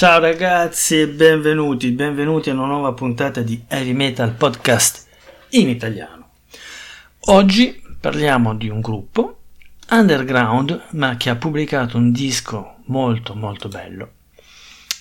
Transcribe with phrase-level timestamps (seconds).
[0.00, 5.06] Ciao ragazzi e benvenuti, benvenuti a una nuova puntata di Heavy Metal Podcast
[5.50, 6.30] in italiano.
[7.26, 9.40] Oggi parliamo di un gruppo
[9.90, 14.12] underground ma che ha pubblicato un disco molto molto bello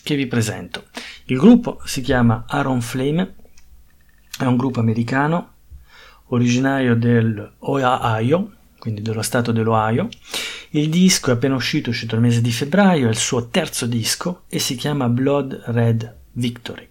[0.03, 0.87] che vi presento.
[1.27, 3.35] Il gruppo si chiama Aaron Flame,
[4.37, 5.53] è un gruppo americano
[6.31, 10.09] originario dell'Ohio, quindi dello stato dell'Ohio.
[10.71, 14.43] Il disco è appena uscito, uscito il mese di febbraio, è il suo terzo disco
[14.47, 16.87] e si chiama Blood Red Victory.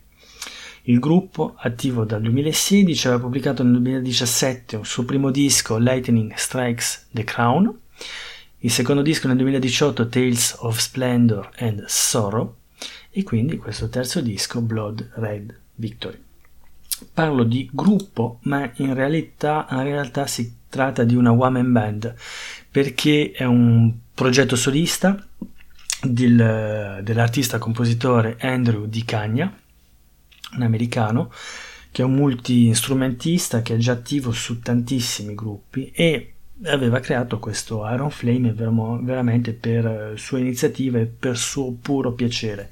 [0.83, 7.07] Il gruppo, attivo dal 2016, aveva pubblicato nel 2017 il suo primo disco Lightning Strikes
[7.13, 7.73] the Crown,
[8.59, 12.57] il secondo disco nel 2018 Tales of Splendor and Sorrow
[13.11, 16.28] e quindi questo terzo disco Blood Red Victory.
[17.13, 22.15] Parlo di gruppo, ma in realtà, in realtà si tratta di una woman band
[22.71, 25.17] perché è un progetto solista
[26.03, 29.53] del, dell'artista compositore Andrew Di Cagna,
[30.55, 31.33] un americano
[31.91, 37.89] che è un multi-strumentista che è già attivo su tantissimi gruppi e aveva creato questo
[37.91, 42.71] Iron Flame veramente per sua iniziativa e per suo puro piacere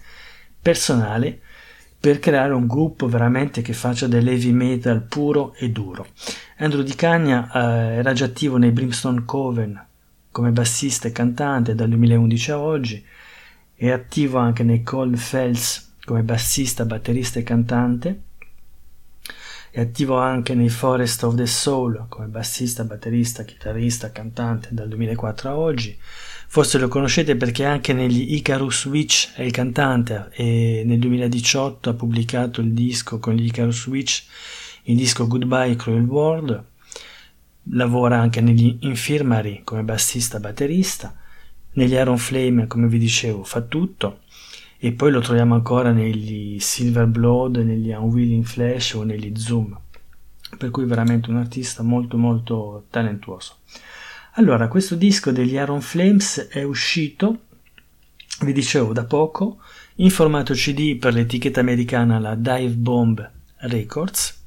[0.60, 1.40] personale
[2.06, 6.06] per creare un gruppo veramente che faccia dell'heavy metal puro e duro.
[6.58, 9.84] Andrew Di Cagna eh, era già attivo nei Brimstone Coven
[10.30, 13.04] come bassista e cantante dal 2011 a oggi,
[13.74, 18.20] è attivo anche nei Cold Fells come bassista, batterista e cantante,
[19.72, 25.50] è attivo anche nei Forest of the Soul come bassista, batterista, chitarrista, cantante dal 2004
[25.50, 25.98] a oggi,
[26.48, 31.94] Forse lo conoscete perché anche negli Icarus Witch è il cantante e nel 2018 ha
[31.94, 34.24] pubblicato il disco con gli Icarus Witch,
[34.84, 36.64] il disco Goodbye Cruel World.
[37.70, 41.14] Lavora anche negli Infirmary come bassista batterista,
[41.72, 44.20] negli Iron Flame come vi dicevo fa tutto
[44.78, 49.78] e poi lo troviamo ancora negli Silver Blood, negli Unwilling Flash o negli Zoom.
[50.56, 53.56] Per cui veramente un artista molto molto talentuoso.
[54.38, 57.44] Allora, questo disco degli Iron Flames è uscito,
[58.42, 59.60] vi dicevo da poco,
[59.96, 63.30] in formato CD per l'etichetta americana la Dive Bomb
[63.60, 64.38] Records,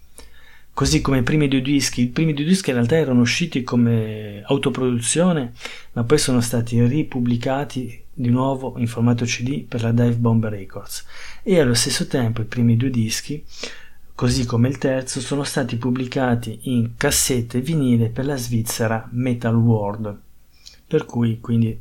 [0.75, 2.01] così come i primi due dischi.
[2.01, 5.53] I primi due dischi in realtà erano usciti come autoproduzione,
[5.94, 11.03] ma poi sono stati ripubblicati di nuovo in formato CD per la Dive Bomb Records
[11.41, 13.44] e allo stesso tempo i primi due dischi
[14.19, 20.13] così come il terzo, sono stati pubblicati in cassette vinile per la Svizzera Metal World,
[20.85, 21.80] per cui quindi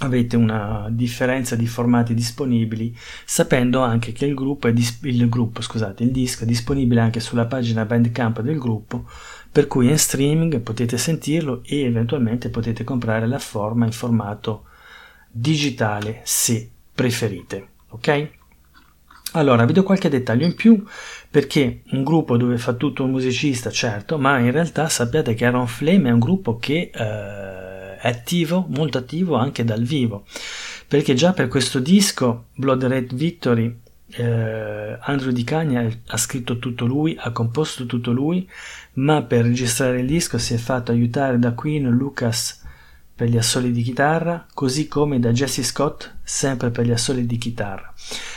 [0.00, 2.94] avete una differenza di formati disponibili,
[3.24, 7.20] sapendo anche che il gruppo, è dis- il, gruppo scusate, il disco è disponibile anche
[7.20, 9.08] sulla pagina Bandcamp del gruppo,
[9.50, 14.64] per cui in streaming potete sentirlo e eventualmente potete comprare la forma in formato
[15.30, 18.42] digitale se preferite, ok?
[19.36, 20.84] Allora, vi do qualche dettaglio in più
[21.28, 25.66] perché un gruppo dove fa tutto un musicista, certo, ma in realtà sappiate che Iron
[25.66, 30.24] Flame è un gruppo che eh, è attivo, molto attivo anche dal vivo,
[30.86, 33.76] perché già per questo disco, Blood Red Victory,
[34.10, 38.48] eh, Andrew Di Cagna ha scritto tutto lui, ha composto tutto lui,
[38.94, 42.62] ma per registrare il disco si è fatto aiutare da Queen Lucas
[43.16, 47.38] per gli assoli di chitarra, così come da Jesse Scott sempre per gli assoli di
[47.38, 47.92] chitarra.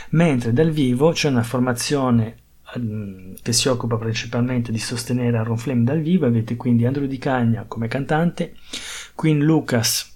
[0.09, 2.37] Mentre dal vivo c'è una formazione
[2.75, 7.17] ehm, che si occupa principalmente di sostenere Aaron Flame dal vivo, avete quindi Andrew Di
[7.17, 8.55] Cagna come cantante,
[9.15, 10.15] Queen Lucas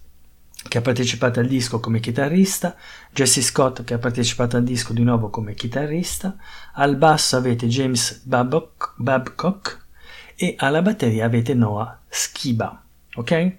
[0.68, 2.76] che ha partecipato al disco come chitarrista,
[3.12, 6.36] Jesse Scott che ha partecipato al disco di nuovo come chitarrista,
[6.74, 9.86] al basso avete James Babcock, Babcock
[10.36, 12.84] e alla batteria avete Noah Schiba,
[13.16, 13.56] ok?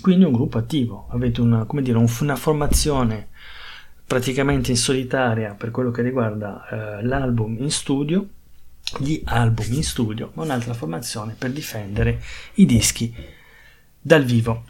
[0.00, 3.28] Quindi un gruppo attivo, avete una, dire, una formazione
[4.08, 8.26] praticamente in solitaria per quello che riguarda eh, l'album in studio,
[8.96, 12.22] gli album in studio, ma un'altra formazione per difendere
[12.54, 13.14] i dischi
[14.00, 14.64] dal vivo.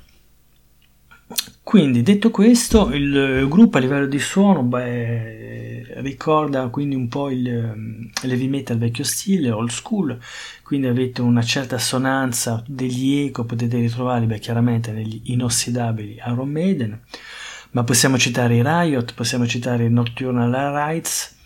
[1.63, 7.47] Quindi detto questo, il gruppo a livello di suono beh, ricorda quindi un po' il,
[7.47, 10.19] il heavy metal vecchio stile, old school,
[10.65, 17.01] quindi avete una certa assonanza degli eco, potete ritrovarli beh, chiaramente negli inossidabili Iron Maiden,
[17.71, 21.37] ma possiamo citare i Riot, possiamo citare i Nocturnal Rights,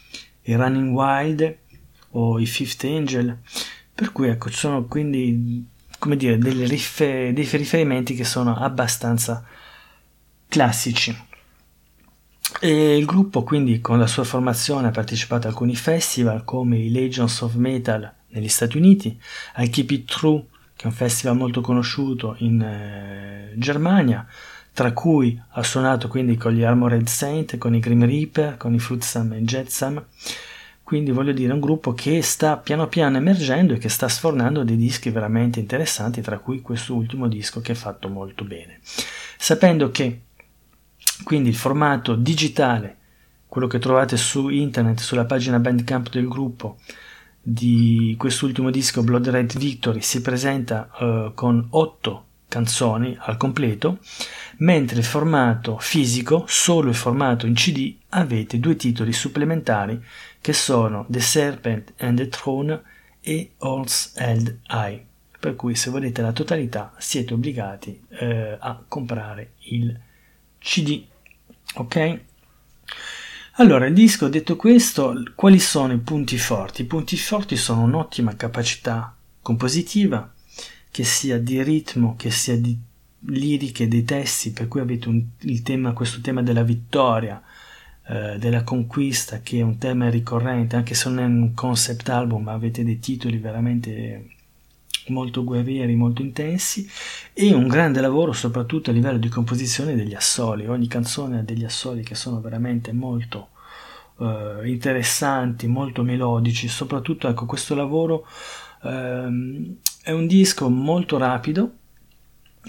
[0.42, 1.56] i Running Wild
[2.10, 3.38] o i Fifth Angel,
[3.94, 5.66] per cui ecco ci sono quindi
[5.98, 9.44] come dire dei riferimenti che sono abbastanza
[10.48, 11.30] classici.
[12.60, 16.90] E il gruppo quindi con la sua formazione ha partecipato a alcuni festival come i
[16.90, 19.18] Legions of Metal negli Stati Uniti,
[19.54, 20.44] al Keep It True
[20.75, 24.26] che è un festival molto conosciuto in eh, Germania,
[24.72, 28.78] tra cui ha suonato quindi con gli Armored Saint, con i Grim Reaper, con i
[28.78, 30.04] Fruitsam e Jetsam,
[30.82, 34.76] quindi voglio dire un gruppo che sta piano piano emergendo e che sta sfornando dei
[34.76, 38.80] dischi veramente interessanti, tra cui questo ultimo disco che è fatto molto bene.
[38.82, 40.22] Sapendo che
[41.25, 42.96] quindi il formato digitale,
[43.46, 46.78] quello che trovate su internet, sulla pagina Bandcamp del gruppo,
[47.40, 53.99] di quest'ultimo disco Blood Red Victory si presenta uh, con 8 canzoni al completo,
[54.58, 59.99] mentre il formato fisico, solo il formato in CD, avete due titoli supplementari
[60.38, 62.82] che sono The Serpent and the Throne
[63.22, 65.06] e All's Held Eye.
[65.40, 69.99] Per cui se volete la totalità siete obbligati eh, a comprare il
[70.58, 71.02] CD.
[71.76, 72.20] Ok?
[73.56, 76.82] Allora, il disco, detto questo, quali sono i punti forti?
[76.82, 80.32] I punti forti sono un'ottima capacità compositiva,
[80.92, 82.78] che sia di ritmo, che sia di
[83.26, 85.24] liriche dei testi, per cui avete un,
[85.62, 87.42] tema, questo tema della vittoria,
[88.06, 92.42] eh, della conquista, che è un tema ricorrente, anche se non è un concept album,
[92.42, 94.26] ma avete dei titoli veramente
[95.08, 96.88] molto guerrieri, molto intensi
[97.32, 100.68] e un grande lavoro soprattutto a livello di composizione degli assoli.
[100.68, 103.48] Ogni canzone ha degli assoli che sono veramente molto
[104.20, 108.26] eh, interessanti, molto melodici, soprattutto ecco questo lavoro
[108.82, 111.76] ehm, è un disco molto rapido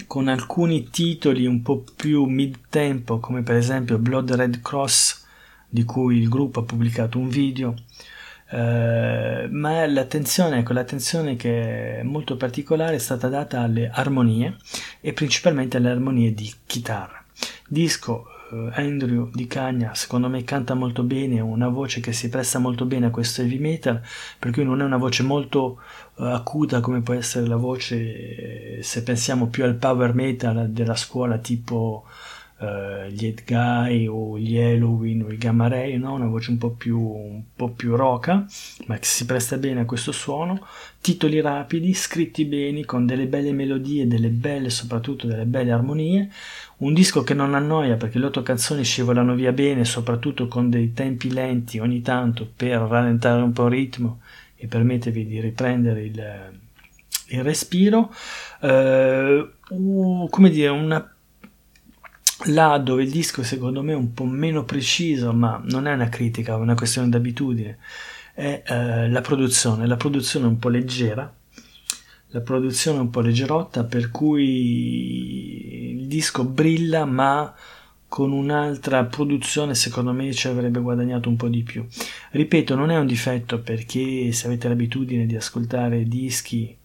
[0.06, 5.24] con alcuni titoli un po' più mid tempo come per esempio Blood Red Cross
[5.68, 7.74] di cui il gruppo ha pubblicato un video
[8.50, 14.56] eh, ma l'attenzione, ecco, l'attenzione che è molto particolare è stata data alle armonie
[15.00, 17.24] e principalmente alle armonie di chitarra.
[17.66, 22.28] Disco eh, Andrew di Cagna secondo me canta molto bene, ha una voce che si
[22.28, 24.00] presta molto bene a questo heavy metal,
[24.38, 25.80] per cui non è una voce molto
[26.16, 31.38] acuta come può essere la voce, eh, se pensiamo più al power metal della scuola
[31.38, 32.04] tipo
[32.58, 36.14] uh, gli Edguy o gli Halloween o i Gamma Ray, no?
[36.14, 38.46] una voce un po' più, un po' più roca,
[38.86, 40.64] ma che si presta bene a questo suono,
[41.00, 46.30] titoli rapidi, scritti bene, con delle belle melodie, delle belle, soprattutto delle belle armonie,
[46.78, 50.92] un disco che non annoia perché le otto canzoni scivolano via bene, soprattutto con dei
[50.92, 54.20] tempi lenti ogni tanto per rallentare un po' il ritmo
[54.56, 56.52] e permettervi di riprendere il,
[57.28, 58.12] il respiro.
[58.60, 61.14] Uh, come dire, una
[62.46, 66.08] là dove il disco secondo me è un po' meno preciso, ma non è una
[66.08, 67.78] critica, è una questione d'abitudine,
[68.34, 71.32] è eh, la produzione, la produzione un po' leggera,
[72.28, 77.54] la produzione un po' leggerotta, per cui il disco brilla, ma
[78.14, 81.84] con un'altra produzione secondo me ci avrebbe guadagnato un po' di più.
[82.30, 86.76] Ripeto, non è un difetto perché se avete l'abitudine di ascoltare dischi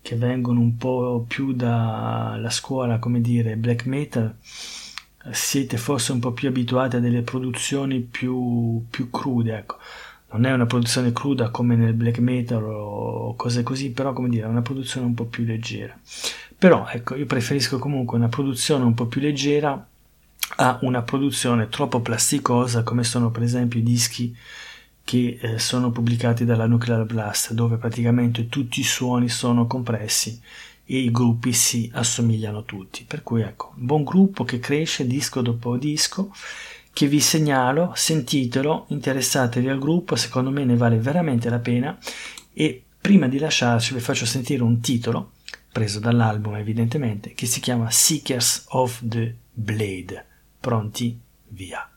[0.00, 4.36] che vengono un po' più dalla scuola, come dire, black metal,
[5.32, 9.78] siete forse un po' più abituati a delle produzioni più, più crude, ecco.
[10.34, 14.44] Non è una produzione cruda come nel black metal o cose così, però come dire,
[14.44, 15.98] è una produzione un po' più leggera.
[16.56, 19.84] Però ecco, io preferisco comunque una produzione un po' più leggera
[20.56, 24.36] a una produzione troppo plasticosa come sono per esempio i dischi
[25.04, 30.40] che eh, sono pubblicati dalla Nuclear Blast, dove praticamente tutti i suoni sono compressi
[30.84, 33.04] e i gruppi si assomigliano tutti.
[33.06, 36.32] Per cui ecco, un buon gruppo che cresce disco dopo disco,
[36.92, 41.98] che vi segnalo, sentitelo, interessatevi al gruppo, secondo me ne vale veramente la pena
[42.52, 45.32] e prima di lasciarci vi faccio sentire un titolo
[45.72, 50.31] preso dall'album evidentemente che si chiama Seekers of the Blade.
[50.62, 51.18] Pronti?
[51.48, 51.91] Via.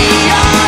[0.00, 0.59] We are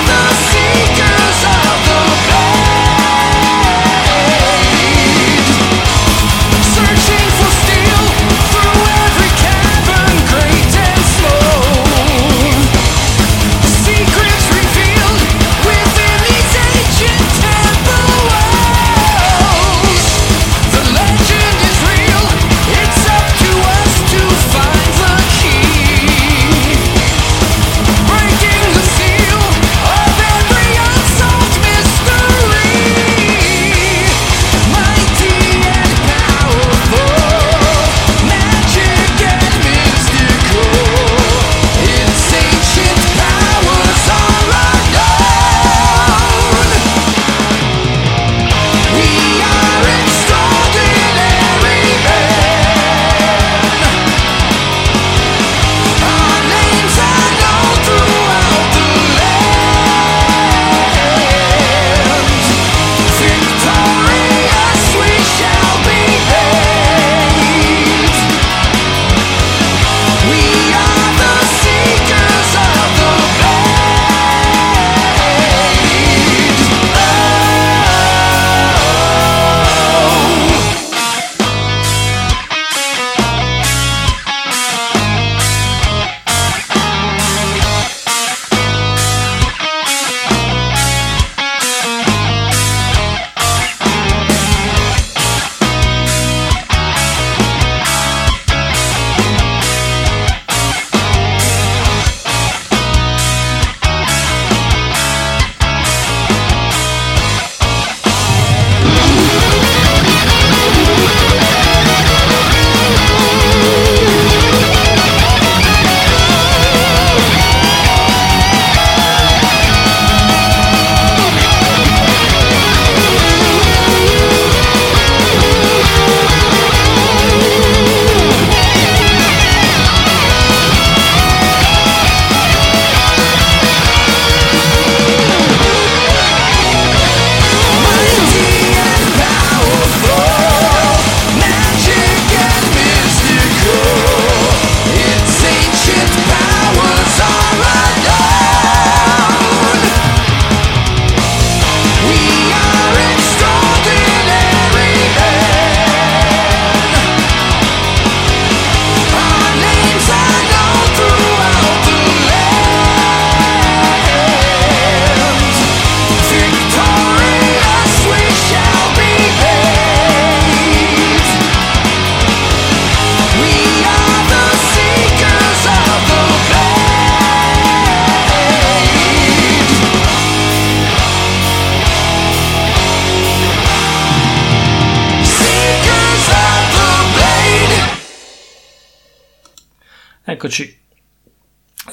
[190.45, 190.77] Eccoci.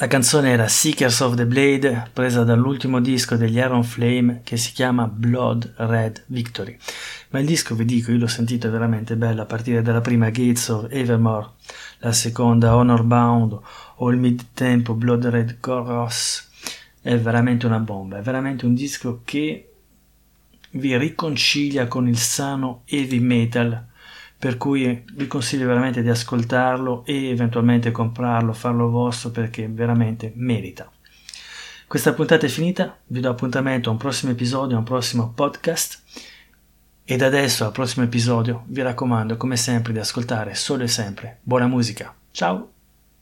[0.00, 4.72] La canzone era Seekers of the Blade, presa dall'ultimo disco degli Iron Flame che si
[4.72, 6.76] chiama Blood Red Victory.
[7.28, 10.66] Ma il disco, vi dico, io l'ho sentito veramente bello a partire dalla prima Gates
[10.66, 11.50] of Evermore,
[11.98, 13.56] la seconda Honor Bound
[13.98, 16.48] o il mid-tempo Blood Red Chorus.
[17.00, 19.74] È veramente una bomba, è veramente un disco che
[20.70, 23.89] vi riconcilia con il sano heavy metal
[24.40, 30.90] per cui vi consiglio veramente di ascoltarlo e eventualmente comprarlo, farlo vostro perché veramente merita.
[31.86, 36.02] Questa puntata è finita, vi do appuntamento a un prossimo episodio, a un prossimo podcast
[37.04, 41.40] e da adesso al prossimo episodio vi raccomando come sempre di ascoltare solo e sempre
[41.42, 42.14] buona musica.
[42.30, 42.69] Ciao!